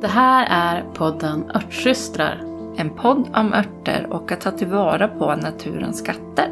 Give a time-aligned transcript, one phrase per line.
[0.00, 2.36] Det här är podden Örtsystrar.
[2.76, 6.48] En podd om örter och att ta tillvara på naturens skatter.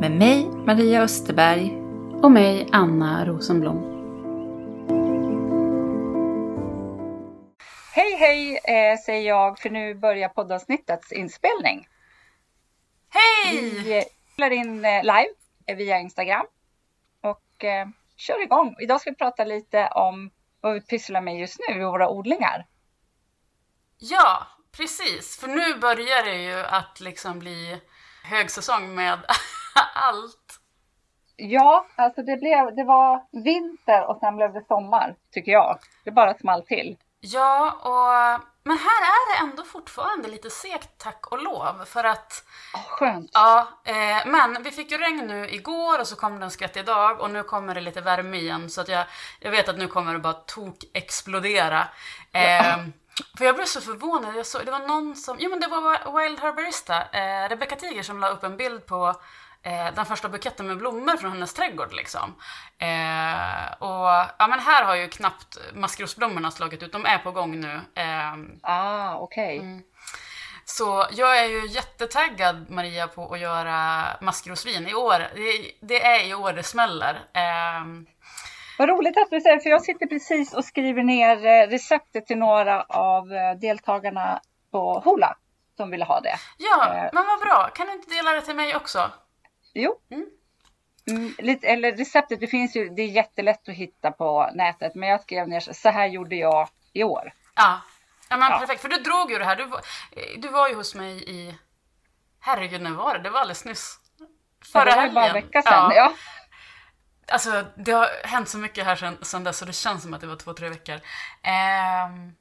[0.00, 1.72] Med mig, Maria Österberg.
[2.22, 3.78] Och mig, Anna Rosenblom.
[7.94, 11.86] Hej hej eh, säger jag för nu börjar poddavsnittets inspelning.
[13.08, 13.70] Hej!
[13.70, 15.34] Vi eh, spelar in eh, live
[15.66, 16.46] eh, via Instagram
[17.22, 18.76] och eh, kör igång.
[18.80, 22.66] Idag ska vi prata lite om vad vi pysslar med just nu i våra odlingar.
[23.98, 24.46] Ja,
[24.76, 25.40] precis.
[25.40, 27.80] För nu börjar det ju att liksom bli
[28.24, 29.18] högsäsong med
[29.94, 30.60] allt.
[31.36, 35.78] Ja, alltså det, blev, det var vinter och sen blev det sommar tycker jag.
[36.04, 36.96] Det bara small till.
[37.20, 42.44] Ja, och, men här är det ändå fortfarande lite segt tack och lov för att
[42.74, 43.30] Oh, skönt.
[43.34, 46.76] Ja, eh, men vi fick ju regn nu igår och så kom det en skvätt
[46.76, 49.06] idag och nu kommer det lite värme igen så att jag,
[49.40, 51.88] jag vet att nu kommer det bara tok-explodera.
[52.32, 52.76] Eh,
[53.38, 56.20] För jag blev så förvånad, jag såg, det var någon som, jo men det var
[56.20, 59.20] Wild Herbarista, eh, Rebecca Tiger som la upp en bild på
[59.62, 62.34] eh, den första buketten med blommor från hennes trädgård liksom.
[62.78, 67.60] Eh, och ja men här har ju knappt maskrosblommorna slagit ut, de är på gång
[67.60, 67.80] nu.
[67.94, 69.58] Eh, Ah, okej.
[69.58, 69.82] Mm.
[70.64, 75.18] så jag är ju jättetaggad Maria på att göra maskrosvin i år.
[75.34, 77.20] Det, det är i år det smäller.
[78.78, 82.38] Vad roligt att du säger, för jag sitter precis och skriver ner eh, receptet till
[82.38, 85.36] några av eh, deltagarna på Hola
[85.76, 86.34] som ville ha det.
[86.58, 87.10] ja, Eh.
[87.12, 87.70] men vad bra.
[87.74, 89.10] Kan du inte dela det till mig också?
[89.74, 89.94] Jo.
[90.10, 90.26] Mm.
[91.10, 95.08] Mm, lite, eller receptet, det finns ju, det är jättelätt att hitta på nätet, men
[95.08, 97.32] jag skrev ner så här gjorde jag i år.
[97.54, 97.80] Ja,
[98.30, 98.58] ja men Ja.
[98.58, 98.82] perfekt.
[98.82, 99.56] För du drog ju det här.
[99.56, 99.70] Du
[100.38, 101.54] du var ju hos mig i...
[102.40, 103.20] Herregud, när var det?
[103.22, 103.98] Det var alldeles nyss.
[104.72, 105.46] Förra det var ju bara en helgen.
[105.46, 105.92] vecka sedan.
[105.94, 106.12] Ja.
[107.32, 110.20] Alltså, det har hänt så mycket här sedan, sedan dess så det känns som att
[110.20, 111.00] det var två, tre veckor.
[111.42, 112.32] Ehm,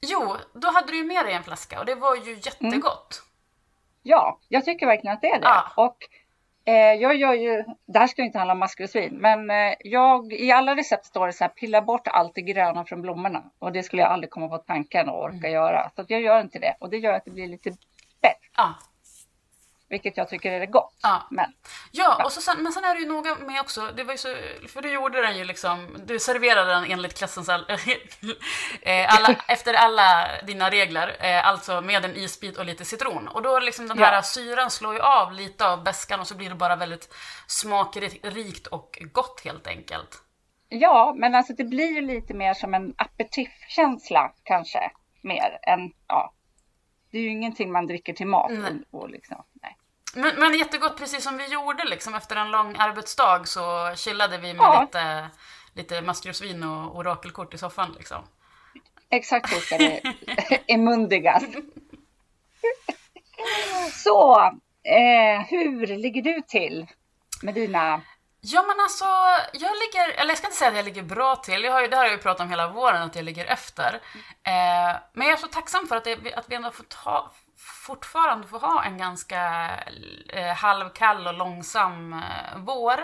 [0.00, 3.22] jo, då hade du ju med dig en flaska och det var ju jättegott.
[4.02, 5.46] ja, jag tycker verkligen att det är det.
[5.46, 5.72] Ja.
[5.76, 5.96] Och
[6.64, 10.32] eh, jag gör ju, det här ska ju inte handla om maskrosvin, men eh, jag,
[10.32, 13.42] i alla recept står det så här, pilla bort allt det gröna från blommorna.
[13.58, 15.52] Och det skulle jag aldrig komma på tanken att orka Mm.
[15.52, 15.90] göra.
[15.96, 16.76] Så att jag gör inte det.
[16.80, 17.70] Och det gör att det blir lite
[18.22, 18.74] bett, Ja,
[19.88, 20.94] vilket jag tycker är gott.
[21.02, 21.26] ja.
[21.30, 21.52] Men
[21.92, 24.18] Ja, och så sen, men sen är det ju noga med också, det var ju
[24.18, 24.36] så,
[24.68, 27.66] för du gjorde den ju liksom, du serverade den enligt klassens all,
[28.82, 33.28] eh, alla, efter alla dina regler, eh, alltså med en isbit och lite citron.
[33.28, 34.22] Och då liksom den här Ja.
[34.22, 37.14] syran slår ju av lite av beskan och så blir det bara väldigt
[37.46, 40.22] smakrikt och gott helt enkelt.
[40.68, 44.90] Ja, men alltså det blir ju lite mer som en aperitifkänsla kanske.
[45.22, 46.32] Mer än, ja.
[47.10, 48.50] Det är ju ingenting man dricker till mat.
[48.52, 48.72] Nej.
[48.90, 49.76] Och, och liksom, nej.
[50.14, 54.54] Men, men jättegott, precis som vi gjorde liksom efter en lång arbetsdag så chillade vi
[54.54, 54.80] med Ja.
[54.80, 55.28] lite,
[55.74, 58.22] lite maskrosvin och orakelkort i soffan liksom.
[59.10, 60.00] Exakt så ska det
[60.66, 61.42] emundigas.
[63.92, 64.40] Så,
[64.82, 66.86] eh, hur ligger du till
[67.42, 68.02] med dina...
[68.48, 69.04] Ja men alltså,
[69.52, 71.88] jag ligger, eller jag ska inte säga att jag ligger bra till, jag har ju,
[71.88, 73.94] det har jag ju pratat om hela våren att jag ligger efter.
[74.42, 77.32] Eh, men jag är så tacksam för att, det, att vi ändå får ta,
[77.86, 79.70] fortfarande får ha en ganska
[80.28, 82.98] eh, halvkall och långsam eh, vår.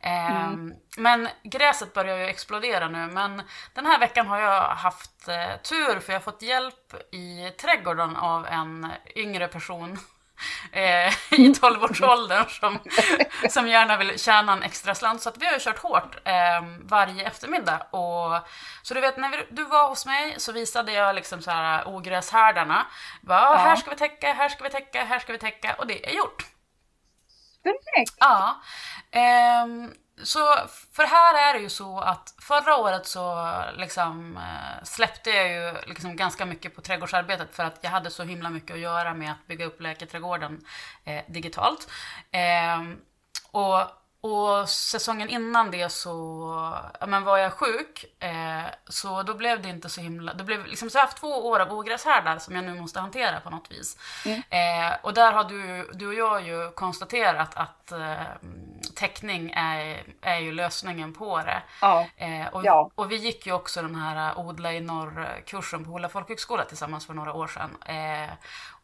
[0.00, 0.50] Eh,
[0.96, 3.42] Men gräset börjar ju explodera nu, men
[3.74, 8.16] den här veckan har jag haft eh, tur för jag har fått hjälp i trädgården
[8.16, 9.98] av en yngre person
[10.72, 12.78] eh, i 12-årsåldern som,
[13.50, 15.22] som gärna vill tjäna en extra slant.
[15.22, 16.34] Så att vi har ju kört hårt eh,
[16.82, 17.78] varje eftermiddag.
[17.90, 18.48] Och,
[18.82, 21.88] så du vet, när vi, du var hos mig så visade jag liksom så här
[21.88, 22.86] ogräshärdarna.
[23.22, 23.56] Bara, Ja.
[23.56, 25.74] Här ska vi täcka, här ska vi täcka, här ska vi täcka.
[25.78, 26.46] Och det är gjort.
[27.62, 28.16] Perfekt!
[28.20, 28.62] Ja.
[29.10, 29.92] Ehm,
[30.22, 30.54] så
[30.92, 35.74] för här är det ju så att förra året så liksom eh, släppte jag ju
[35.86, 39.32] liksom ganska mycket på trädgårdsarbetet för att jag hade så himla mycket att göra med
[39.32, 40.64] att bygga upp Läkarträdgården
[41.04, 41.90] eh, digitalt.
[42.30, 42.82] Eh,
[43.50, 43.80] och,
[44.20, 46.10] och säsongen innan det så
[47.00, 50.34] ja, men var jag sjuk, eh, så då blev det inte så himla...
[50.34, 53.00] Det blev liksom, så jag har haft två år av ogräshärdar som jag nu måste
[53.00, 53.96] hantera på något vis.
[54.50, 58.14] Eh, och där har du, du och jag ju konstaterat att eh,
[58.96, 61.62] täckning är, är ju lösningen på det.
[61.80, 62.90] Ja, Eh, och, Ja.
[62.94, 67.14] och vi gick ju också den här Odla i norr-kursen på Hola folkhögskola tillsammans för
[67.14, 67.76] några år sedan.
[67.86, 68.30] Eh,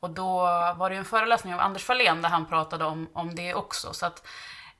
[0.00, 0.40] och då
[0.76, 3.92] var det en föreläsning av Anders Fahlén där han pratade om, om det också.
[3.92, 4.26] Så att,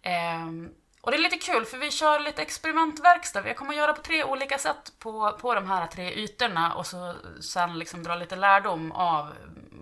[0.05, 0.71] Um,
[1.01, 3.49] och det är lite kul för vi kör lite experimentverkstad.
[3.49, 6.87] Jag kommer att göra på tre olika sätt på, på de här tre ytorna och
[6.87, 9.33] så sen liksom dra lite lärdom av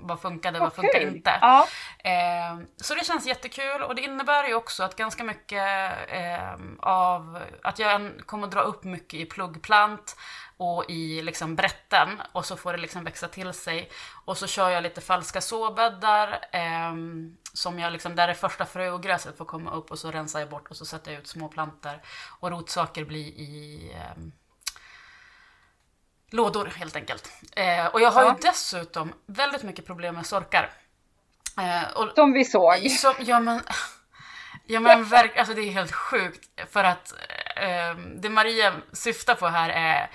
[0.03, 1.39] vad funkade, vad, Vad funkar inte.
[1.41, 1.67] Ja.
[2.05, 7.43] Eh, så det känns jättekul och det innebär ju också att ganska mycket eh, av
[7.63, 10.17] att jag kommer att dra upp mycket i pluggplant
[10.57, 13.91] och i liksom brätten och så får det liksom växa till sig.
[14.25, 16.95] Och så kör jag lite falska såbäddar eh,
[17.53, 20.69] som jag liksom, där det första fröogräset får komma upp och så rensar jag bort
[20.69, 22.01] och så sätter jag ut små plantor
[22.41, 24.23] och rotsaker blir i eh,
[26.33, 27.33] lådor helt enkelt.
[27.57, 28.29] Eh, och jag har Ja.
[28.29, 30.71] ju dessutom väldigt mycket problem med sorkar.
[31.59, 32.91] Eh, och, Som vi såg.
[32.91, 33.61] som, ja men,
[34.67, 37.13] ja, men verk, alltså det är helt sjukt för att
[37.57, 40.11] eh, det Maria syftar på här är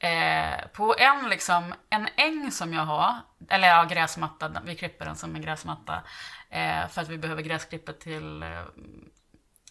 [0.00, 3.14] eh, på en, liksom, en äng som jag har,
[3.50, 6.02] eller ja, gräsmatta, vi klipper den som en gräsmatta
[6.50, 8.48] eh, för att vi behöver gräsklippet till eh,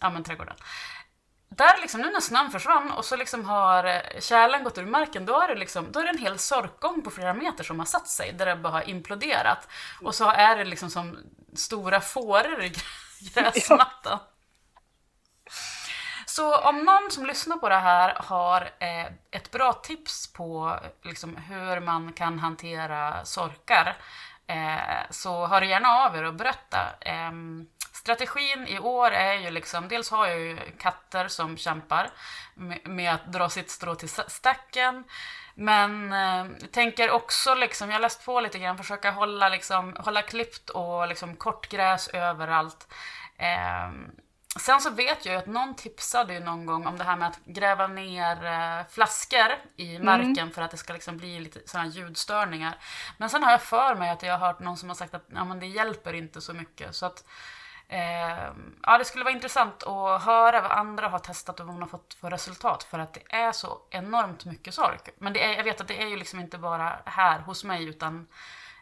[0.00, 0.56] ja, men, trädgården.
[1.48, 5.26] Där liksom, nu när snön försvann och så liksom har eh, tjälen gått ur marken,
[5.26, 7.86] då är, det liksom, då är det en hel sorkgång på flera meter som har
[7.86, 9.68] satt sig, där det bara har imploderat.
[10.02, 11.18] Och så är det liksom som
[11.54, 14.18] stora fåror i grä- gräsmattan.
[16.26, 21.36] Så om någon som lyssnar på det här har eh, ett bra tips på liksom,
[21.36, 23.96] hur man kan hantera sorkar
[24.46, 26.78] eh, så hör gärna av er och berätta.
[27.92, 32.10] Strategin i år är ju liksom, dels har jag ju katter som kämpar
[32.84, 35.04] med, att dra sitt strå till stacken.
[35.54, 40.22] Men eh, tänker också, liksom, jag har läst på lite grann, försöka hålla, liksom, hålla
[40.22, 42.92] klippt och liksom, kort gräs överallt.
[43.36, 43.90] Eh,
[44.56, 47.28] Sen så vet jag ju att någon tipsade ju någon gång om det här med
[47.28, 51.88] att gräva ner eh, flaskor i marken för att det ska liksom bli lite sådana
[51.88, 52.76] ljudstörningar.
[53.18, 55.24] Men sen har jag för mig att jag har hört någon som har sagt att
[55.34, 56.94] ja, men det hjälper inte så mycket.
[56.94, 57.24] Så att,
[57.88, 58.52] eh,
[58.82, 61.88] ja, det skulle vara intressant att höra vad andra har testat och vad hon har
[61.88, 62.82] fått för resultat.
[62.82, 65.08] För att det är så enormt mycket sork.
[65.18, 67.88] Men det är, jag vet att det är ju liksom inte bara här hos mig
[67.88, 68.28] utan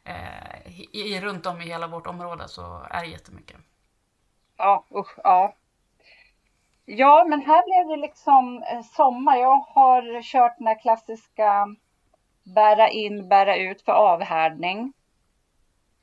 [0.04, 3.56] eh, i, i, runt om i hela vårt område så är det jättemycket.
[4.56, 5.54] Ja, usch, ja.
[6.84, 9.36] Ja, men här blev det liksom eh, sommar.
[9.36, 11.76] Jag har kört den här klassiska
[12.54, 14.92] bära in, bära ut för avhärdning.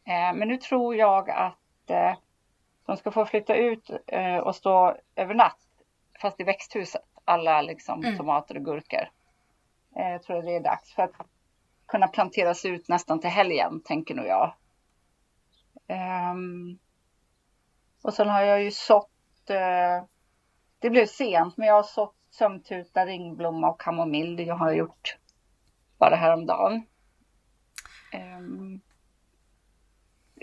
[0.06, 2.14] Eh, men nu tror jag att eh,
[2.86, 5.60] de ska få flytta ut eh, och stå över natt,
[6.22, 7.02] fast i växthuset.
[7.26, 8.18] Alla liksom Mm.
[8.18, 9.10] tomater och gurkor.
[9.96, 11.12] Eh, jag tror det är dags för att
[11.86, 14.54] kunna planteras ut nästan till helgen, tänker nog jag.
[15.88, 16.80] Ehm,
[18.02, 20.04] och sen har jag ju sått, eh,
[20.80, 24.36] det blev sent, men jag har sått sömntuta, ringblomma och kamomill.
[24.36, 25.18] Det har jag gjort
[25.98, 26.86] bara häromdagen.
[28.38, 28.82] Um,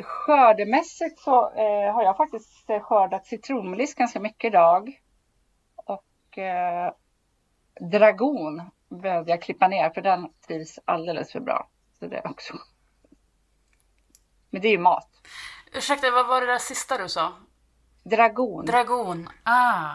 [0.02, 5.00] skördemässigt så eh, har jag faktiskt eh, skördat citronmeliss ganska mycket idag.
[5.76, 6.93] Och eh,
[7.81, 11.69] dragon behövde jag klippa ner för den trivs alldeles för bra.
[11.99, 12.55] Så det också.
[14.50, 15.08] Men det är ju mat.
[15.73, 17.32] Ursäkta, vad var det där sista du sa?
[18.05, 18.67] Dragon.
[18.67, 19.29] Dragon.
[19.43, 19.93] Ah.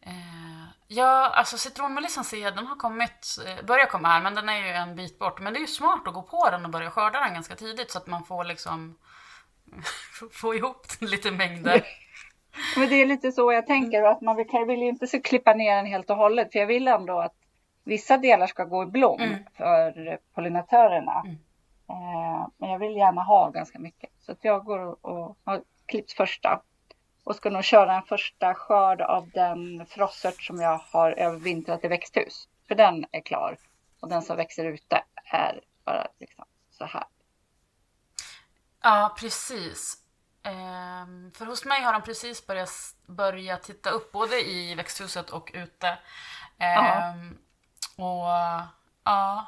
[0.00, 0.47] Eh,
[0.88, 4.66] ja, alltså citronmelissen ser jag, den har kommit, eh, börjar komma här, men den är
[4.66, 5.40] ju en bit bort.
[5.40, 7.90] Men det är ju smart att gå på den och börja skörda den ganska tidigt
[7.90, 8.98] så att man får liksom
[10.32, 11.82] få ihop lite mängder.
[12.76, 15.54] Men det är lite så jag tänker att man vill, vill ju inte så klippa
[15.54, 16.52] ner den helt och hållet.
[16.52, 17.34] För jag vill ändå att
[17.84, 19.38] vissa delar ska gå i blom Mm.
[19.56, 21.22] för pollinatörerna.
[21.24, 21.38] Mm.
[21.88, 24.10] Eh, men jag vill gärna ha ganska mycket.
[24.20, 26.62] Så att jag går och, och har klippt första.
[27.28, 31.88] Och ska nog köra en första skörd av den frossört som jag har övervintrat i
[31.88, 32.48] växthus.
[32.68, 33.58] För den är klar.
[34.00, 37.04] Och den som växer ute är bara liksom så här.
[38.82, 39.96] Ja, precis.
[40.42, 42.70] Ehm, för hos mig har de precis börjat,
[43.06, 45.98] börjat titta upp både i växthuset och ute.
[46.58, 47.38] Ehm,
[47.96, 48.28] och
[49.04, 49.46] ja,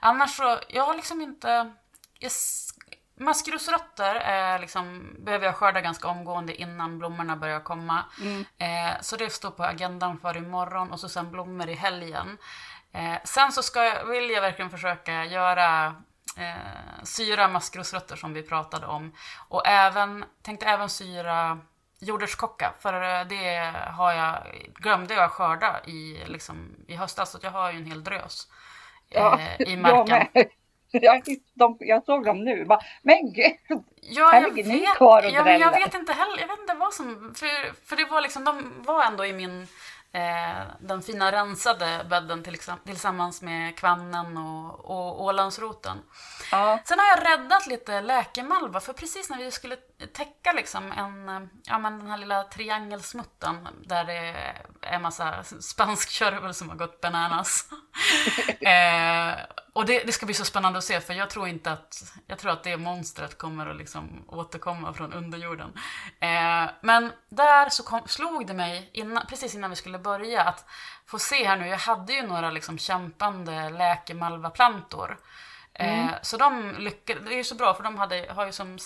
[0.00, 1.72] annars så, jag har liksom inte...
[2.18, 2.32] Jag,
[3.20, 8.04] maskrosrötter är liksom, behöver jag skörda ganska omgående innan blommorna börjar komma.
[8.20, 8.44] Mm.
[8.58, 12.38] Eh, så det står på agendan för imorgon och så sen blommor i helgen.
[12.92, 15.86] Eh, sen så ska jag, vill jag verkligen försöka göra
[16.36, 19.12] eh, syra maskrosrötter som vi pratade om.
[19.48, 21.58] Och även, tänkte även syra
[22.00, 24.36] jordärtskocka för eh, det har jag,
[24.74, 27.30] glömde jag skörda i, liksom, i höstas.
[27.30, 28.48] Så jag har ju en hel drös
[29.08, 30.26] Ja, eh, i jag marken.
[30.34, 30.48] med.
[31.02, 31.22] Jag,
[31.54, 32.64] de, jag såg dem nu.
[32.64, 33.82] Bara, men gud!
[34.00, 36.74] Ja, Här ligger ni kvar och ja, men jag vet inte heller, jag vet inte
[36.74, 39.66] vad som, för, för det var liksom, de var ändå i min,
[40.12, 45.98] eh, den fina rensade bädden till, tillsammans med kvannen och, och ålandsroten.
[46.50, 49.76] Ja, Sen har jag räddat lite läkemalva, för precis när vi skulle
[50.12, 54.34] täcka liksom en, ja men den här lilla triangelsmutten där det
[54.82, 57.64] är massa spansk körvel som har gått bananas.
[58.60, 59.38] eh,
[59.78, 62.38] och det, det, ska bli så spännande att se för jag tror inte att, jag
[62.38, 65.72] tror att det monstret kommer att liksom återkomma från underjorden.
[66.20, 70.64] Eh, men där så kom, slog det mig, innan, precis innan vi skulle börja, att
[71.06, 75.18] få se här nu, jag hade ju några liksom kämpande läkemalvaplantor.
[75.74, 76.14] Eh, mm.
[76.22, 78.78] så de lyckades, det är ju så bra för de hade, har ju som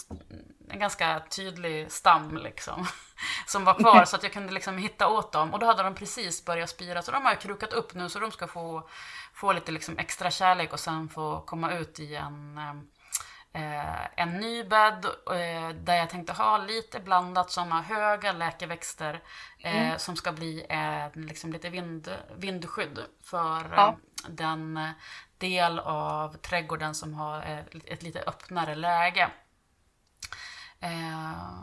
[0.72, 2.86] en ganska tydlig stam liksom.
[3.46, 5.52] Som var kvar så att jag kunde liksom hitta åt dem.
[5.52, 7.02] Och då hade de precis börjat spira.
[7.02, 8.88] Så de har jag krukat upp nu så de ska få,
[9.34, 12.58] få lite liksom extra kärlek och sen få komma ut i en,
[13.52, 15.04] eh, en ny bädd.
[15.30, 19.22] Eh, där jag tänkte ha lite blandat sådana höga läkeväxter.
[19.58, 19.98] Eh, mm.
[19.98, 20.66] Som ska bli
[21.14, 23.88] liksom lite vind, vindskydd för ja.
[23.88, 24.88] Eh, den
[25.38, 29.30] del av trädgården som har ett lite öppnare läge.
[30.82, 31.62] Eh,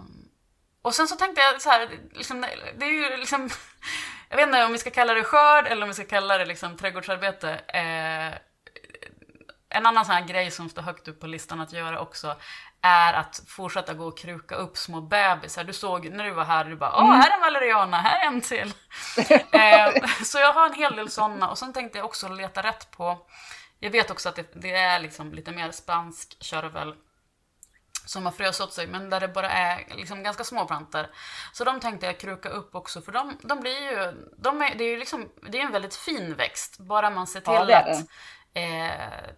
[0.82, 2.46] och sen så tänkte jag så här, liksom,
[2.78, 3.50] det är ju liksom,
[4.30, 6.46] jag vet inte om vi ska kalla det skörd eller om vi ska kalla det
[6.46, 7.62] liksom trädgårdsarbete.
[7.68, 8.38] Eh,
[9.70, 12.36] en annan sån här grej som står högt upp på listan att göra också
[12.82, 15.64] är att fortsätta gå och kruka upp små bebisar.
[15.64, 18.28] Du såg när du var här, du bara åh, här är en valeriana, här är
[18.28, 18.74] en till.
[19.52, 22.92] eh, så jag har en hel del sådana och sen tänkte jag också leta rätt
[22.92, 23.18] på,
[23.80, 26.94] jag vet också att det, det är liksom lite mer spansk körvel
[28.06, 31.06] som har frösått sig, men där det bara är liksom ganska små plantor.
[31.54, 34.84] Så de tänkte jag kruka upp också, för de, de blir ju, de är, det
[34.84, 38.00] är ju liksom, det är en väldigt fin växt, bara man ser till ja, att
[38.54, 39.30] eh,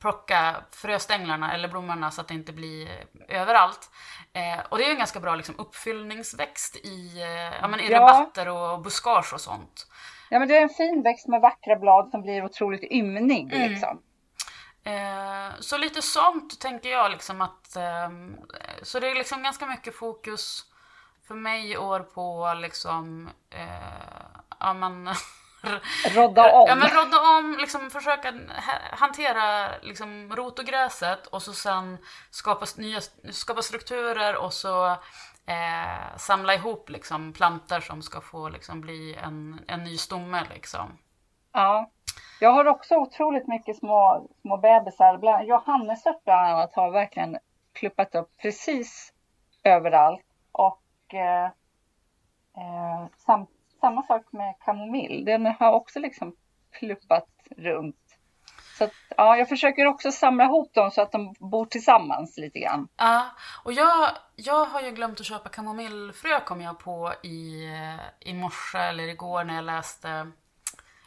[0.00, 2.88] plocka fröstänglarna eller blommorna så att det inte blir
[3.28, 3.90] överallt.
[4.32, 7.90] Eh, och det är ju en ganska bra liksom, uppfyllningsväxt i, eh, ja, men i
[7.90, 8.00] ja.
[8.00, 9.86] rabatter och buskage och sånt.
[10.30, 13.70] Ja men det är en fin växt med vackra blad som blir otroligt ymnig mm.
[13.70, 14.02] liksom.
[14.84, 18.10] Eh, så lite sånt tänker jag liksom att, eh,
[18.82, 20.64] så det är liksom ganska mycket fokus
[21.26, 24.26] för mig i år på liksom, eh,
[24.58, 25.14] ja men
[26.14, 26.64] Rodda om.
[26.68, 28.34] Ja men rodda om, liksom försöka
[28.92, 31.98] hantera liksom rot och gräset och så sen
[32.30, 34.86] skapa, nya, skapa strukturer och så
[35.46, 40.98] eh, samla ihop liksom planter som ska få liksom bli en, en ny stomme liksom.
[41.52, 41.90] Ja.
[42.42, 45.42] Jag har också otroligt mycket små, små bebisar.
[45.44, 47.38] Johannesört bland annat har verkligen
[47.72, 49.12] kluppat upp precis
[49.64, 50.26] överallt.
[50.52, 51.44] Och eh,
[52.56, 53.46] eh, sam,
[53.80, 55.24] samma sak med kamomill.
[55.24, 56.36] Den har också liksom
[56.78, 58.18] pluppat runt.
[58.78, 62.58] Så att, ja, jag försöker också samla ihop dem så att de bor tillsammans lite
[62.58, 62.88] grann.
[62.96, 63.26] Ja,
[63.64, 67.68] och jag, jag har ju glömt att köpa kamomillfrö kom jag på i,
[68.20, 70.32] i morse eller igår när jag läste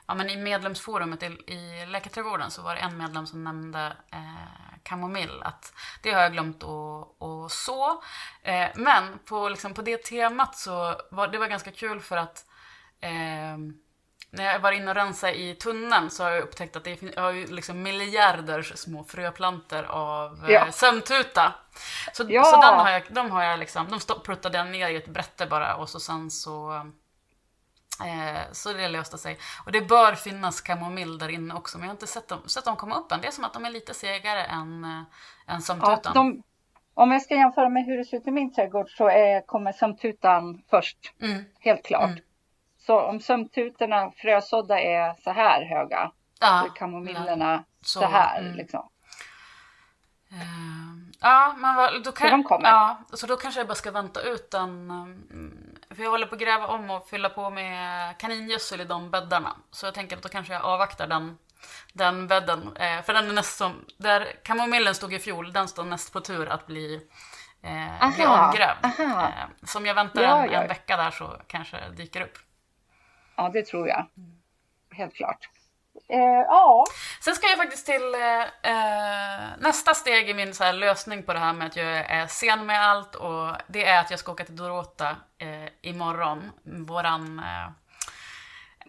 [0.08, 4.78] ja, men i medlemsforumet i, i Läkarträdgården så var det en medlem som nämnde eh,
[4.84, 5.42] kamomill.
[5.44, 8.04] Att det har jag glömt att, att så.
[8.44, 12.46] Eh, men på, liksom, på det temat så var det var ganska kul för att
[13.02, 13.58] eh,
[14.30, 17.12] när jag var inne och rensade i tunneln så har jag upptäckt att det finns,
[17.16, 20.72] jag har ju liksom miljarders små fröplanter av eh, ja.
[20.72, 21.54] sömntuta.
[22.14, 22.44] Så, ja.
[22.44, 25.76] så den har jag, de har jag liksom, de pruttade ner i ett brätte bara
[25.76, 26.86] och så sen så
[28.02, 29.38] Eh, så det löste sig.
[29.66, 32.66] Och det bör finnas kamomill där inne också, men jag har inte sett dem, sett
[32.66, 33.22] dem komma upp än.
[33.22, 36.00] Det är som att de är lite segare än, äh, än sömntutan.
[36.04, 36.44] Ja, de,
[36.94, 39.72] om jag ska jämföra med hur det ser ut i min trädgård så är, kommer
[39.72, 41.14] sömntutan först.
[41.22, 41.44] Mm.
[41.60, 42.10] Helt klart.
[42.10, 42.24] Mm.
[42.78, 48.40] Så om sömntutorna frösådda är så här höga, ja, så är kamomillerna så, så, här.
[48.40, 48.56] Mm.
[48.56, 48.90] Liksom.
[50.36, 52.70] Uh, ja, men då kan, så de kommer.
[52.70, 56.36] Ja, så då kanske jag bara ska vänta ut den um, för jag håller på
[56.36, 59.56] att gräva om och fylla på med kaningödsel i de bäddarna.
[59.72, 61.38] Så jag tänker att då kanske jag avvaktar den,
[61.94, 62.78] den bädden.
[62.78, 66.22] Eh, för den är näst som, där kamomillen stod i fjol, den står näst på
[66.22, 66.96] tur att bli,
[67.62, 68.86] eh, bli omgrävd.
[69.00, 69.30] Eh,
[69.64, 72.38] så om jag väntar ja, en, en vecka där så kanske det dyker upp.
[73.36, 74.06] Ja, det tror jag.
[74.92, 75.50] Helt klart.
[76.10, 76.86] Eh, ja.
[77.24, 81.40] Sen ska jag faktiskt till eh, eh, nästa steg i min så lösning på det
[81.40, 84.46] här med att jag är sen med allt och det är att jag ska åka
[84.46, 86.52] till Dorota eh, imorgon.
[86.88, 87.70] Våran eh,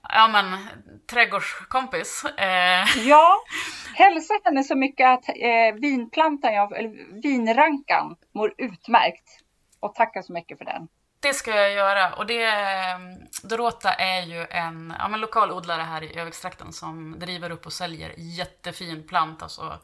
[0.09, 0.69] ja men
[1.11, 2.25] trädgårdskompis.
[2.25, 3.07] Eh.
[3.09, 3.37] Ja,
[3.95, 9.41] hälsa henne så mycket att eh, vinplantan, jag, eller vinrankan mår utmärkt.
[9.81, 10.89] Och tacka så mycket för den.
[11.20, 12.14] Det ska jag göra.
[12.14, 17.18] Och det, mm, Dorota är ju en ja, men lokal odlare här i Övikstrakten som
[17.18, 19.42] driver upp och säljer jättefin plant.
[19.42, 19.78] Alltså,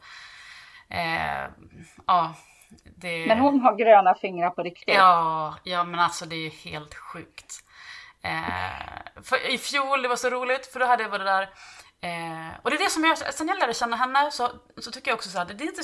[0.89, 1.43] eh,
[2.07, 2.33] ja,
[2.95, 3.25] det...
[3.27, 4.95] Men hon har gröna fingrar på riktigt.
[4.95, 7.63] Ja, ja men alltså det är helt sjukt.
[8.21, 11.49] Eh, för I fjol, det var så roligt, för då hade jag varit där
[12.03, 15.11] Eh, och det är det som jag, sen jag lärde känna henne så, så tycker
[15.11, 15.83] jag också så att det är inte,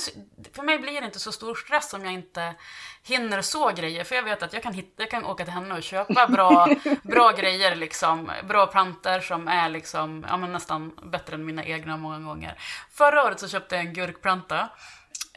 [0.52, 2.54] för mig blir det inte så stor stress om jag inte
[3.02, 4.04] hinner så grejer.
[4.04, 6.68] För jag vet att jag kan, hitta, jag kan åka till henne och köpa bra,
[7.02, 12.18] bra grejer, liksom, bra plantor som är liksom, ja, nästan bättre än mina egna många
[12.18, 12.58] gånger.
[12.92, 14.68] Förra året så köpte jag en gurkplanta.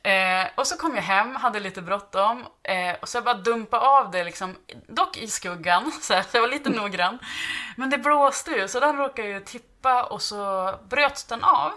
[0.04, 3.86] Eh, och så kom jag hem, hade lite bråttom eh, och så jag bara dumpade
[3.86, 4.56] av det, liksom,
[4.88, 7.20] dock i skuggan, så, här, så jag var lite noggrann.
[7.76, 11.72] Men det blåste ju, så den råkade ju tippa och så bröts den av.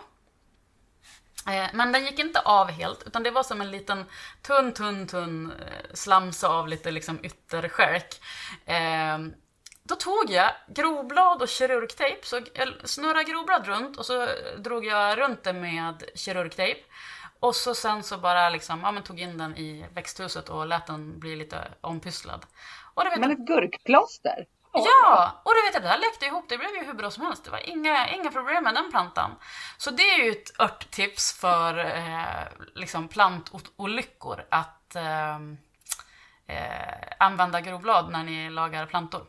[1.46, 4.04] Eh, men den gick inte av helt, utan det var som en liten
[4.42, 8.20] tunn, tunn, tunn eh, slamsa av lite liksom ytterskärk.
[8.64, 9.18] Eh,
[9.82, 14.28] då tog jag grovblad och kirurgtejp, så jag snurrade grovblad runt och så
[14.58, 16.80] drog jag runt det med kirurgtejp.
[17.40, 20.86] Och så sen så bara liksom, ja men tog in den i växthuset och lät
[20.86, 22.46] den bli lite ompysslad.
[22.94, 24.46] Och det vet Men ett gurkplåster?
[24.72, 27.24] ja, och det vet jag, det här läkte ihop, det blev ju hur bra som
[27.26, 27.44] helst.
[27.44, 29.30] Det var inga, inga problem med den plantan.
[29.78, 35.36] Så det är ju ett örttips för eh, liksom plantolyckor att eh,
[36.46, 39.22] eh, använda grovblad när ni lagar plantor.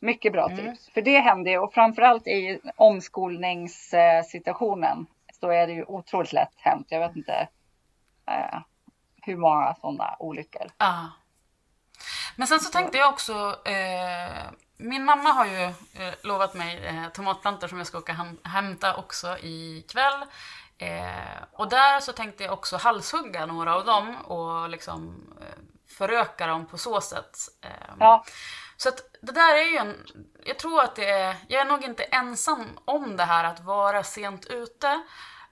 [0.00, 0.56] Mycket bra Mm.
[0.76, 0.90] tips.
[0.94, 5.06] För det händer ju och framförallt i omskolningssituationen
[5.42, 6.86] så är det ju otroligt lätt hänt.
[6.90, 7.48] Jag vet inte
[8.28, 8.58] eh,
[9.22, 10.66] hur många sådana olyckor.
[10.78, 11.10] Ja.
[12.36, 14.42] Men sen så tänkte jag också, eh,
[14.76, 18.96] min mamma har ju eh, lovat mig eh, tomatplantor som jag ska åka hem, hämta
[18.96, 20.24] också ikväll.
[20.78, 25.58] Eh, och där så tänkte jag också halshugga några av dem och liksom eh,
[25.98, 27.36] föröka dem på så sätt.
[27.62, 28.24] Eh, Ja,
[28.76, 30.06] så att det där är ju en,
[30.44, 34.02] jag tror att det är, jag är nog inte ensam om det här att vara
[34.02, 35.02] sent ute.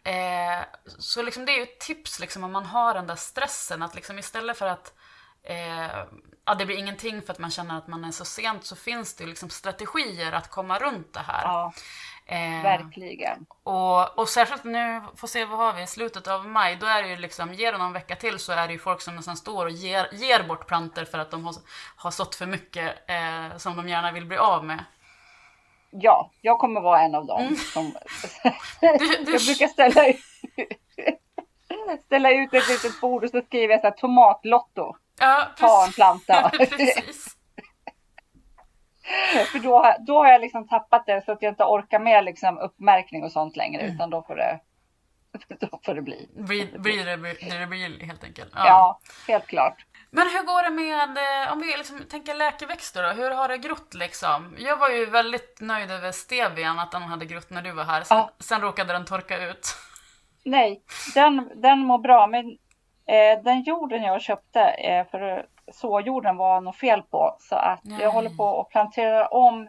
[0.05, 0.65] Eh,
[0.99, 3.95] så liksom det är ju ett tips liksom om man har den där stressen att
[3.95, 4.95] liksom istället för att
[5.43, 6.05] eh,
[6.45, 9.15] ja, det blir ingenting för att man känner att man är så sent så finns
[9.15, 11.43] det liksom strategier att komma runt det här.
[11.45, 11.73] ja
[12.31, 13.47] Eh, verkligen.
[13.63, 17.03] och, och särskilt nu, får se vad har vi, i slutet av maj, då är
[17.03, 19.37] det ju liksom, ger det någon vecka till så är det ju folk som nästan
[19.37, 21.55] står och ger, ger bort planter för att de har,
[21.97, 24.85] har sått för mycket eh, som de gärna vill bli av med.
[25.91, 27.57] Ja, jag kommer vara en av dem Mm.
[27.57, 27.85] som...
[28.81, 28.99] Jag
[29.47, 30.17] brukar ställa ut,
[32.05, 34.97] ställa ut ett litet bord och så skriver jag så här tomatlotto.
[35.21, 36.51] ja, Ta en planta.
[39.53, 42.59] För då, då har jag liksom tappat det så att jag inte orkar med liksom
[42.59, 43.95] uppmärkning och sånt längre Mm.
[43.95, 44.61] utan då får det,
[45.61, 46.29] då får det bli.
[46.37, 48.51] Blir det blir det blir helt enkelt.
[48.55, 48.67] Ja.
[48.67, 49.87] Ja, helt klart.
[50.11, 53.59] Men hur går det med, eh, om vi liksom tänker läkeväxter då, hur har det
[53.59, 54.57] grott liksom?
[54.59, 58.03] Jag var ju väldigt nöjd över stevian, att den hade grott när du var här.
[58.03, 58.31] Sen, Ja.
[58.39, 59.67] sen råkade den torka ut.
[60.45, 60.83] Nej,
[61.15, 62.59] den, den mår bra men
[63.07, 68.03] eh, den jorden jag köpte eh, för såjorden var något fel på så att Nej.
[68.03, 69.69] jag håller på att plantera om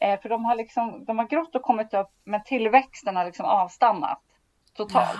[0.00, 3.46] eh, för de har liksom, de har grott och kommit upp men tillväxten har liksom
[3.46, 4.20] avstannat
[4.76, 5.18] totalt.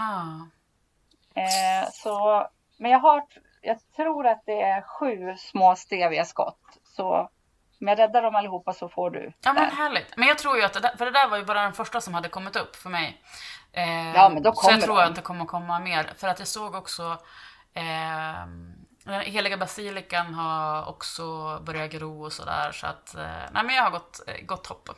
[1.34, 2.46] Eh, så,
[2.78, 3.22] men jag har,
[3.62, 6.58] jag tror att det är sju små steviaskott.
[6.96, 7.28] Så
[7.80, 9.32] om jag räddar dem allihopa så får du.
[9.42, 9.70] Ja men där.
[9.76, 10.16] härligt.
[10.16, 12.00] Men jag tror ju att det där, för det där var ju bara den första
[12.00, 13.22] som hade kommit upp för mig.
[13.72, 15.02] Eh, Ja, men då så jag kommer tror de.
[15.08, 16.12] att det kommer komma mer.
[16.16, 17.02] För att jag såg också
[17.74, 18.46] eh,
[19.04, 21.22] den heliga basilikan har också
[21.66, 22.72] börjat gro och sådär.
[22.72, 24.88] Så att, eh, nej men jag har gått, eh, gått hopp.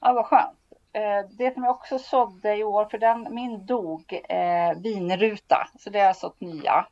[0.00, 0.58] Ja, vad skönt.
[0.92, 5.68] Eh, det som jag också sådde i år, för den, min dog, eh, vinruta.
[5.78, 6.86] Så det har jag sått nya.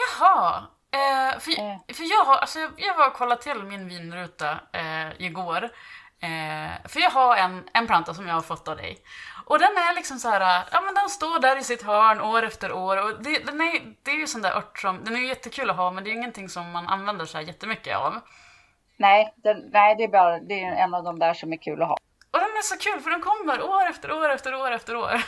[0.00, 0.62] Jaha.
[0.94, 1.94] Eh, för, Eh.
[1.94, 5.64] för jag, har, alltså jag, jag var och kollade till min vinruta eh, igår.
[6.20, 8.98] Eh, för jag har en, en planta som jag har fått av dig.
[9.46, 12.42] Och den är liksom så här, ja men den står där i sitt hörn år
[12.42, 12.96] efter år.
[12.96, 15.70] Och det, den är, det är ju sån där ört som, den är ju jättekul
[15.70, 18.20] att ha men det är ju ingenting som man använder så här jättemycket av.
[18.96, 21.82] Nej, den, nej det, är bara, det är en av de där som är kul
[21.82, 21.96] att ha.
[22.30, 25.24] Och den är så kul för den kommer år efter år efter år efter år.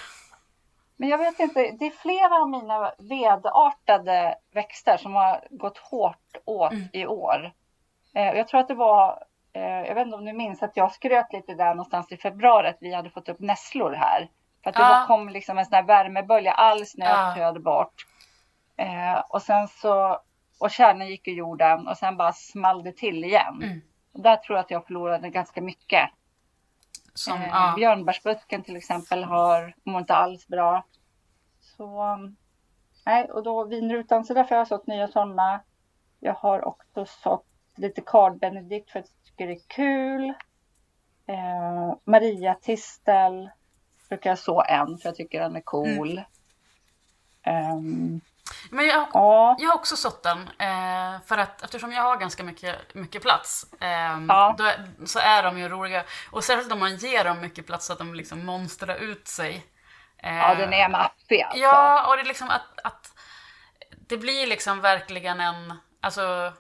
[1.05, 6.37] Men jag vet inte, det är flera av mina vedartade växter som har gått hårt
[6.45, 6.89] åt Mm.
[6.93, 7.53] i år.
[8.15, 10.93] Eh, jag tror att det var, eh, jag vet inte om du minns att jag
[10.93, 14.29] skröt lite där någonstans i februari att vi hade fått upp nässlor här.
[14.63, 17.35] För att det var, kom liksom en sån här värmebölja, all snö Ja.
[17.37, 17.95] töd bort.
[18.77, 20.19] Eh, och sen så,
[20.61, 23.61] och kärnan gick i jorden och sen bara small det till igen.
[23.63, 23.81] Mm.
[24.13, 26.11] Där tror jag att jag förlorade ganska mycket.
[27.17, 27.73] Som, Eh, ja.
[27.77, 30.85] Björnbärsbusken till exempel har, mår inte alls bra.
[31.77, 32.37] Så um,
[33.07, 35.61] nej, och då vinrutan, så därför har jag sått nya sådana.
[36.21, 40.29] Jag har också sått lite Card Benedict för att jag tycker det är kul.
[41.27, 43.51] Eh, Maria Tistel
[44.09, 46.21] brukar jag så en för jag tycker den är cool.
[47.43, 48.21] Ehm,
[48.71, 50.39] Men jag, Ja, jag har också sått den.
[50.39, 54.55] Eh, för att eftersom jag har ganska mycket, mycket plats eh, Ja.
[54.59, 54.65] då
[55.07, 56.05] så är de ju roliga.
[56.31, 59.65] Och särskilt om man ger dem mycket plats så att de liksom monstrar ut sig.
[60.25, 61.59] Eh, ja den är maffig alltså.
[61.59, 63.13] Ja, och det är liksom att, att
[64.09, 66.53] det blir liksom verkligen en, alltså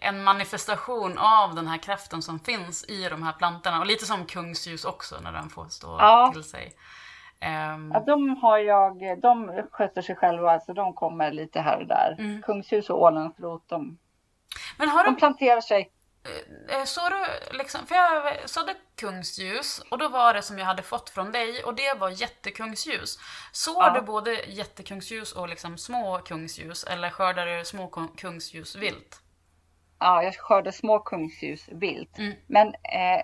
[0.00, 3.80] en manifestation av den här kraften som finns i de här plantorna.
[3.80, 6.30] Och lite som kungsljus också när den får stå Ja.
[6.32, 6.72] till sig.
[7.40, 11.86] Ehm, Ja, de har jag, de sköter sig själva, så de kommer lite här och
[11.86, 12.16] där.
[12.18, 12.42] Mm.
[12.42, 13.98] Kungshus och Ålandsrot, de,
[14.78, 15.90] men har de du, planterar sig.
[16.68, 17.26] Eh, såg du
[17.58, 21.64] liksom, för jag sådde kungsljus och då var det som jag hade fått från dig
[21.64, 23.18] och det var jättekungsljus.
[23.52, 23.90] Såg Ja.
[23.90, 29.22] du både jättekungsljus och liksom små kungsljus eller skördade du små kung- kungsljus vilt?
[29.98, 32.18] Ja, jag skördar små kungsljus vilt.
[32.18, 32.34] Mm.
[32.46, 33.22] Men eh,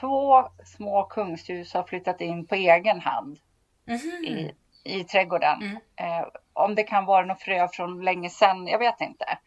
[0.00, 3.38] två små kungsljus har flyttat in på egen hand
[3.86, 4.24] Mhm.
[4.24, 5.62] i, i trädgården.
[5.62, 5.76] Mm.
[5.96, 9.38] Eh, om det kan vara något frö från länge sedan, jag vet inte.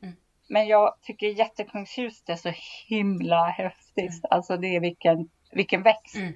[0.49, 0.59] Mm.
[0.59, 2.53] Men jag tycker jättekungsljus är så
[2.87, 4.25] himla häftigt.
[4.29, 6.15] Alltså det är vilken, vilken växt.
[6.15, 6.33] Mm.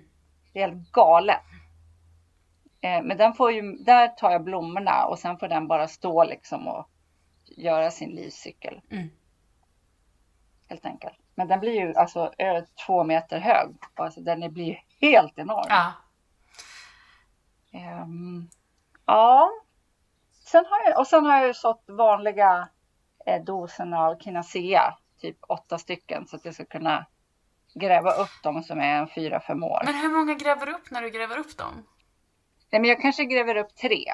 [0.54, 1.40] Det är helt galet.
[2.82, 6.24] Eh, men den får ju, där tar jag blommorna och sen får den bara stå
[6.24, 6.90] liksom och
[7.46, 8.82] göra sin livscykel.
[8.92, 9.10] Mm.
[10.70, 11.18] Helt enkelt.
[11.36, 13.70] Men den blir ju alltså över två meter hög.
[13.96, 15.66] Alltså den blir ju helt enorm.
[15.70, 15.94] Ja.
[17.72, 18.50] Ehm,
[19.06, 19.52] ja.
[20.32, 22.70] Sen har jag, och sen har jag ju sått vanliga
[23.46, 24.94] dosen av Kinacea.
[25.22, 27.06] Typ åtta stycken så att jag ska kunna
[27.74, 29.82] gräva upp dem som är en fyra, fem år.
[29.86, 31.88] Men hur många gräver du upp när du gräver upp dem?
[32.72, 34.06] Nej, men jag kanske gräver upp tre.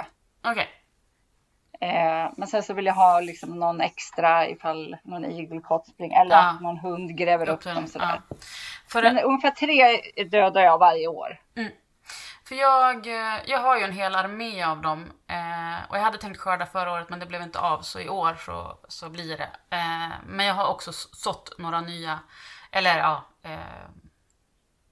[0.45, 0.67] Okej.
[1.79, 6.35] Eh, men sen så vill jag ha liksom någon extra ifall någon igelkott springer eller
[6.35, 8.21] att någon hund gräver upp dem sådär.
[8.29, 8.35] ja.
[8.87, 11.41] För, Men ungefär tre dödar jag varje år.
[12.47, 15.11] För jag, eh, jag har ju en hel armé av dem.
[15.27, 17.81] Eh, och jag hade tänkt skörda förra året men det blev inte av.
[17.81, 19.49] Så i år så, så blir det.
[19.69, 22.19] Eh, men jag har också sått några nya.
[22.71, 23.25] Eller ja.
[23.43, 23.87] Eh,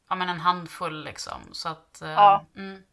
[0.09, 1.41] ja men en handfull liksom.
[1.51, 2.01] Så att.
[2.01, 2.45] Eh, Ja.
[2.55, 2.83] mm.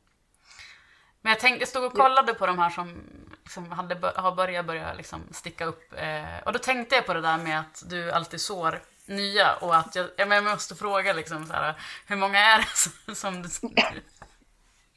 [1.20, 3.02] Men jag tänkte, jag stod och kollade på de här som
[3.42, 5.92] liksom hade har börjat börja liksom sticka upp.
[5.96, 9.76] Eh, och då tänkte jag på det där med att du alltid sår nya och
[9.76, 11.74] att jag, jag måste fråga liksom så här,
[12.06, 13.48] hur många är det som, som du...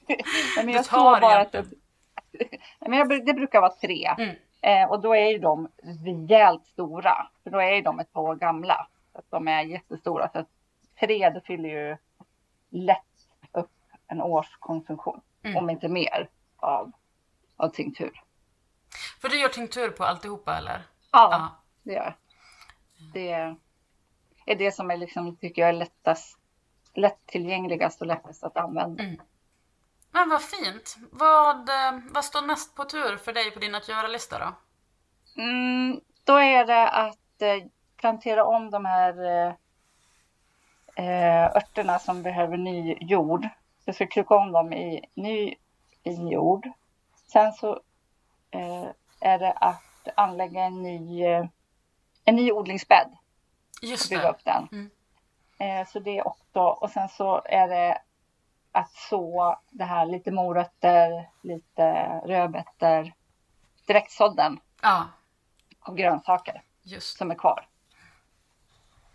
[0.07, 1.53] Nej, men jag tror bara att.
[1.53, 4.15] Nej, men jag, det brukar vara tre.
[4.17, 4.35] Mm.
[4.61, 5.67] Eh, och då är ju de
[6.05, 7.27] rejält stora.
[7.43, 8.87] För då är ju de ett par år gamla.
[9.11, 10.29] Så att de är jättestora.
[10.33, 10.47] Så att
[10.99, 11.97] tre det fyller ju
[12.69, 12.99] lätt
[13.51, 13.71] upp
[14.07, 15.21] en årskonsumtion.
[15.43, 15.57] Mm.
[15.57, 16.91] Om inte mer av,
[17.57, 18.21] av tinktur.
[19.21, 20.81] För du gör tinktur på alltihopa eller?
[21.11, 21.49] Ja, Ja.
[21.83, 22.13] det gör jag.
[23.13, 23.31] Det
[24.51, 26.39] är det som är liksom, tycker jag är lättast,
[26.93, 29.03] lättillgängligast och lättast att använda.
[30.15, 30.97] Men vad fint.
[31.11, 34.55] Vad, eh, vad står näst på tur för dig på din att göra-lista då?
[35.41, 39.53] Mm, då är det att eh, plantera om de här eh,
[41.05, 43.47] eh, örterna som behöver ny jord.
[43.85, 45.55] Jag ska klucka om dem i ny
[46.03, 46.69] i jord.
[47.31, 47.81] Sen så
[48.51, 48.85] eh,
[49.19, 51.23] är det att anlägga en ny,
[52.25, 53.17] en ny odlingsbädd
[53.81, 54.29] Just bygga det.
[54.29, 54.67] upp den.
[54.71, 54.89] Mm.
[55.59, 56.59] Eh, så det också.
[56.59, 58.01] Och sen så är det
[58.75, 61.83] att så det här lite morötter, lite
[62.25, 63.13] rödbetor,
[63.87, 65.07] direktsådden Ja,
[65.79, 67.67] av grönsaker just som är kvar.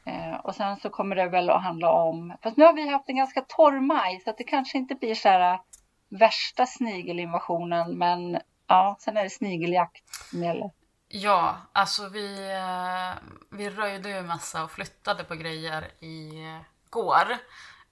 [0.05, 3.09] Eh, och sen så kommer det väl att handla om, fast nu har vi haft
[3.09, 5.61] en ganska torr maj så att det kanske inte blir så här äh,
[6.09, 10.71] värsta snigelinvasionen men ja, sen är det snigeljakt som gäller.
[11.09, 17.31] Ja, alltså vi, eh, vi röjde ju massa och flyttade på grejer i eh, går.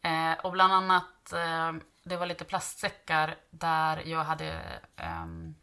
[0.02, 1.72] Eh, och bland annat, eh,
[2.04, 4.62] det var lite plastsäckar där jag hade
[4.96, 5.54] ehm,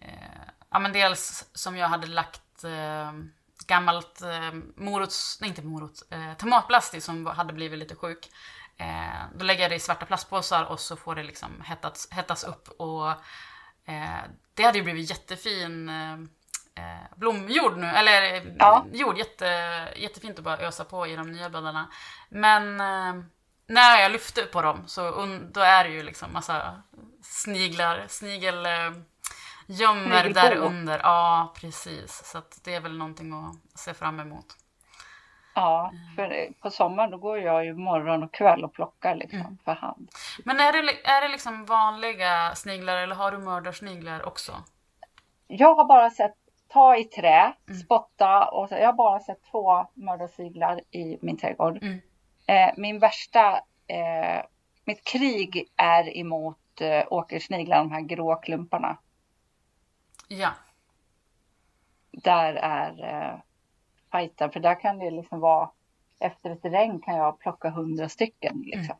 [0.00, 3.12] eh, ja men dels som jag hade lagt eh,
[3.66, 8.30] gammalt eh, morots, nej inte morots, eh, tomatplast i som hade blivit lite sjuk.
[8.76, 12.44] Eh, då lägger jag det i svarta plastpåsar och så får det liksom hettas, hettas
[12.44, 13.10] upp och
[13.84, 14.20] eh,
[14.54, 16.12] det hade ju blivit jättefin eh,
[16.84, 18.86] eh, blomjord nu, eller eh, Ja.
[18.92, 19.46] jord, jätte,
[19.96, 21.90] jättefint att bara ösa på i de nya bäddarna.
[22.28, 23.24] Men eh,
[23.66, 25.10] när jag lyfter på dem så
[25.52, 26.82] då är det ju liksom massa
[27.22, 28.92] sniglar, snigel eh,
[29.66, 30.98] gömmer där under.
[31.02, 32.22] Ja, precis.
[32.24, 34.46] Så det är väl någonting att se fram emot.
[35.54, 39.58] Ja, för på sommaren då går jag ju morgon och kväll och plockar liksom Mm.
[39.64, 40.10] för hand.
[40.44, 44.52] Men är det, är det liksom vanliga sniglar eller har du mördarsniglar också?
[45.46, 46.34] Jag har bara sett
[46.68, 47.80] ta i trä, Mm.
[47.80, 51.76] spotta och så, jag har bara sett två mördarsiglar i min trädgård.
[51.82, 52.00] Mm.
[52.46, 54.44] Eh, min värsta, eh,
[54.84, 58.96] mitt krig är emot eh, åkersniglar, de här grå klumparna.
[60.28, 60.50] Ja.
[62.10, 63.38] Där är eh,
[64.12, 65.70] fighten, för där kan det liksom vara
[66.18, 68.62] efter ett regn kan jag plocka hundra stycken.
[68.66, 68.96] Liksom.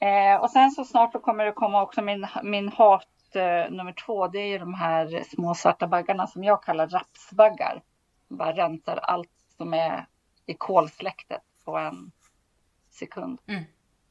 [0.00, 3.92] Eh, och sen så snart då kommer det komma också min, min hat eh, nummer
[3.92, 4.28] två.
[4.28, 7.82] Det är ju de här små svarta baggarna som jag kallar rapsbaggar.
[8.28, 10.06] Bara rensar allt som är
[10.46, 12.12] i kolsläktet på en
[12.90, 13.40] sekund.
[13.46, 13.64] Mm.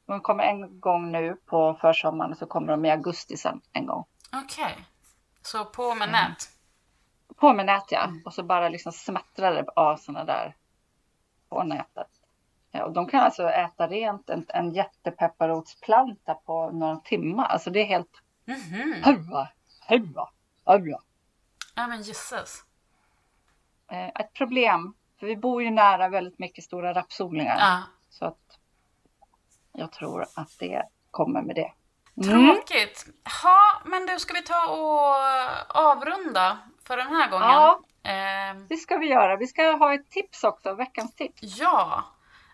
[0.06, 3.86] De kommer en gång nu på försommaren och så kommer de i augusti sen en
[3.86, 4.04] gång.
[4.44, 4.78] Okej.
[5.42, 6.20] Så på med Mm.
[6.30, 6.48] nät.
[7.36, 8.10] På med nät ja.
[8.24, 10.56] Och så bara liksom smattrar det av sådana där
[11.48, 12.08] på nätet.
[12.70, 17.44] Ja, och de kan alltså äta rent en, en jättepepparrotsplanta på några timmar.
[17.44, 18.22] Alltså det är helt...
[18.44, 19.02] Mhm.
[19.04, 19.48] Hurra,
[19.88, 20.28] hurra,
[20.64, 20.98] hurra.
[21.74, 22.64] Ja men gisses.
[23.90, 27.56] Eh, ett problem, för vi bor ju nära väldigt mycket stora rapsodlingar.
[27.58, 27.82] Ja.
[28.10, 28.58] Så att
[29.72, 31.72] jag tror att det kommer med det.
[32.28, 32.54] Mm.
[32.54, 33.06] Tråkigt.
[33.42, 37.48] Ja, men du, ska vi ta och avrunda för den här gången?
[37.48, 37.80] Ja.
[38.02, 39.36] Eh, Det ska vi göra.
[39.36, 41.40] Vi ska ha ett tips också, veckans tips.
[41.42, 42.04] ja.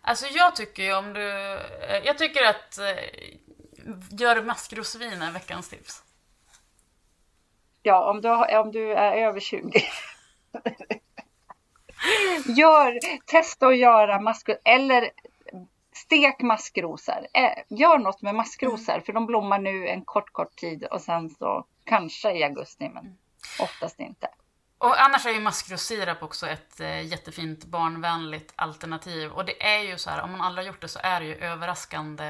[0.06, 1.52] Alltså jag tycker ju om du...
[1.88, 6.02] eh, Jag tycker att eh, gör maskrosvin är veckans tips.
[7.82, 9.82] Ja, om du, om du är över 20.
[12.46, 15.10] Gör, testa att göra maskrosor eller
[15.92, 17.26] stek maskrosor.
[17.34, 21.30] Eh, Gör något med maskrosor för de blommar nu en kort, kort tid och sen
[21.30, 23.18] så kanske i augusti men
[23.60, 24.28] oftast inte.
[24.78, 29.30] Och annars är ju maskrosirap också ett eh, jättefint barnvänligt alternativ.
[29.32, 31.26] Och det är ju så här, om man aldrig har gjort det så är det
[31.26, 32.24] ju överraskande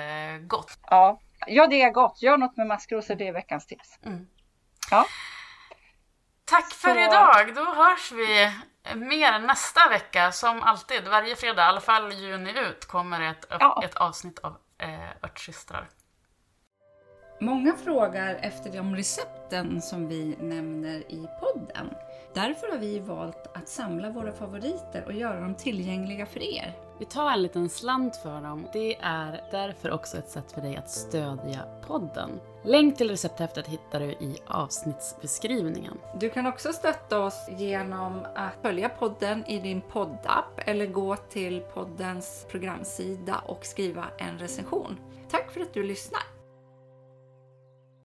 [0.46, 0.78] gott.
[0.90, 2.22] Ja, ja det är gott.
[2.22, 3.98] Gör något med maskrosor, det är veckans tips.
[4.06, 4.26] Mm.
[4.90, 5.06] Ja.
[6.44, 7.54] Tack för Så- idag!
[7.54, 8.50] Då hörs vi
[8.94, 10.32] mer nästa vecka.
[10.32, 13.82] Som alltid, varje fredag, i alla fall juni ut, kommer ett, Ja.
[13.84, 15.88] ett avsnitt av eh, Örtsystrar.
[17.40, 21.94] Många frågar efter de recepten som vi nämner i podden.
[22.34, 26.72] Därför har vi valt att samla våra favoriter och göra dem tillgängliga för er.
[26.98, 28.66] Vi tar en liten slant för dem.
[28.72, 32.40] Det är därför också ett sätt för dig att stödja podden.
[32.66, 35.98] Länk till recepthäftet hittar du i avsnittsbeskrivningen.
[36.20, 41.60] Du kan också stötta oss genom att följa podden i din poddapp eller gå till
[41.74, 44.98] poddens programsida och skriva en recension.
[45.30, 46.33] Tack för att du lyssnar!